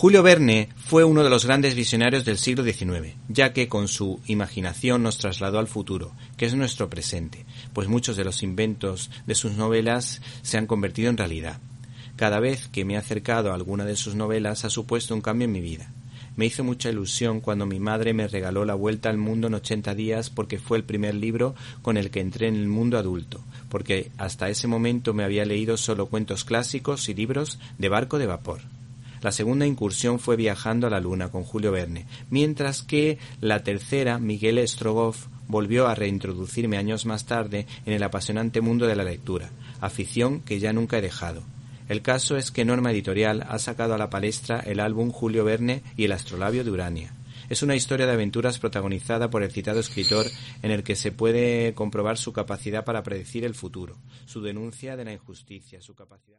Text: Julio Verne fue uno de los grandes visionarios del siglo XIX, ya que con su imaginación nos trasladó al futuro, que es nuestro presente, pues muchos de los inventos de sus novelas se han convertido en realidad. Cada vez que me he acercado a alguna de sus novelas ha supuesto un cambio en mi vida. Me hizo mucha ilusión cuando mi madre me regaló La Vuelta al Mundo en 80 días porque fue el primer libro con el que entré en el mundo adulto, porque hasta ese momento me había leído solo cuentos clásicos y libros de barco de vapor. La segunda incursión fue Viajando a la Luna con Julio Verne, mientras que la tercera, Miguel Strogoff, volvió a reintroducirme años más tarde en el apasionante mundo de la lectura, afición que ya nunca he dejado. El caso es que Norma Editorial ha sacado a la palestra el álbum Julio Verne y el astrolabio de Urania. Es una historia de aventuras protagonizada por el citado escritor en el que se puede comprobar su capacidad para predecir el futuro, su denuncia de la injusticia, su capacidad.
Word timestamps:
Julio 0.00 0.22
Verne 0.22 0.70
fue 0.76 1.04
uno 1.04 1.22
de 1.22 1.28
los 1.28 1.44
grandes 1.44 1.74
visionarios 1.74 2.24
del 2.24 2.38
siglo 2.38 2.64
XIX, 2.64 3.16
ya 3.28 3.52
que 3.52 3.68
con 3.68 3.86
su 3.86 4.18
imaginación 4.24 5.02
nos 5.02 5.18
trasladó 5.18 5.58
al 5.58 5.66
futuro, 5.66 6.12
que 6.38 6.46
es 6.46 6.54
nuestro 6.54 6.88
presente, 6.88 7.44
pues 7.74 7.86
muchos 7.86 8.16
de 8.16 8.24
los 8.24 8.42
inventos 8.42 9.10
de 9.26 9.34
sus 9.34 9.58
novelas 9.58 10.22
se 10.40 10.56
han 10.56 10.66
convertido 10.66 11.10
en 11.10 11.18
realidad. 11.18 11.60
Cada 12.16 12.40
vez 12.40 12.66
que 12.68 12.86
me 12.86 12.94
he 12.94 12.96
acercado 12.96 13.52
a 13.52 13.54
alguna 13.54 13.84
de 13.84 13.94
sus 13.94 14.14
novelas 14.14 14.64
ha 14.64 14.70
supuesto 14.70 15.14
un 15.14 15.20
cambio 15.20 15.44
en 15.44 15.52
mi 15.52 15.60
vida. 15.60 15.92
Me 16.34 16.46
hizo 16.46 16.64
mucha 16.64 16.88
ilusión 16.88 17.40
cuando 17.40 17.66
mi 17.66 17.78
madre 17.78 18.14
me 18.14 18.26
regaló 18.26 18.64
La 18.64 18.76
Vuelta 18.76 19.10
al 19.10 19.18
Mundo 19.18 19.48
en 19.48 19.54
80 19.54 19.94
días 19.94 20.30
porque 20.30 20.58
fue 20.58 20.78
el 20.78 20.84
primer 20.84 21.14
libro 21.14 21.54
con 21.82 21.98
el 21.98 22.10
que 22.10 22.20
entré 22.20 22.48
en 22.48 22.56
el 22.56 22.68
mundo 22.68 22.96
adulto, 22.96 23.44
porque 23.68 24.12
hasta 24.16 24.48
ese 24.48 24.66
momento 24.66 25.12
me 25.12 25.24
había 25.24 25.44
leído 25.44 25.76
solo 25.76 26.06
cuentos 26.06 26.46
clásicos 26.46 27.10
y 27.10 27.14
libros 27.14 27.58
de 27.76 27.90
barco 27.90 28.18
de 28.18 28.28
vapor. 28.28 28.62
La 29.22 29.32
segunda 29.32 29.66
incursión 29.66 30.18
fue 30.18 30.36
Viajando 30.36 30.86
a 30.86 30.90
la 30.90 31.00
Luna 31.00 31.30
con 31.30 31.44
Julio 31.44 31.72
Verne, 31.72 32.06
mientras 32.30 32.82
que 32.82 33.18
la 33.40 33.62
tercera, 33.62 34.18
Miguel 34.18 34.66
Strogoff, 34.66 35.26
volvió 35.46 35.88
a 35.88 35.94
reintroducirme 35.94 36.78
años 36.78 37.04
más 37.04 37.26
tarde 37.26 37.66
en 37.84 37.92
el 37.92 38.02
apasionante 38.02 38.60
mundo 38.60 38.86
de 38.86 38.96
la 38.96 39.04
lectura, 39.04 39.50
afición 39.80 40.40
que 40.40 40.58
ya 40.58 40.72
nunca 40.72 40.98
he 40.98 41.02
dejado. 41.02 41.42
El 41.88 42.02
caso 42.02 42.36
es 42.36 42.50
que 42.50 42.64
Norma 42.64 42.92
Editorial 42.92 43.44
ha 43.48 43.58
sacado 43.58 43.94
a 43.94 43.98
la 43.98 44.10
palestra 44.10 44.60
el 44.60 44.80
álbum 44.80 45.10
Julio 45.10 45.44
Verne 45.44 45.82
y 45.96 46.04
el 46.04 46.12
astrolabio 46.12 46.64
de 46.64 46.70
Urania. 46.70 47.12
Es 47.50 47.64
una 47.64 47.74
historia 47.74 48.06
de 48.06 48.12
aventuras 48.12 48.60
protagonizada 48.60 49.28
por 49.28 49.42
el 49.42 49.50
citado 49.50 49.80
escritor 49.80 50.24
en 50.62 50.70
el 50.70 50.84
que 50.84 50.94
se 50.94 51.10
puede 51.10 51.74
comprobar 51.74 52.16
su 52.16 52.32
capacidad 52.32 52.84
para 52.84 53.02
predecir 53.02 53.44
el 53.44 53.56
futuro, 53.56 53.96
su 54.24 54.40
denuncia 54.40 54.96
de 54.96 55.04
la 55.04 55.12
injusticia, 55.12 55.82
su 55.82 55.96
capacidad. 55.96 56.38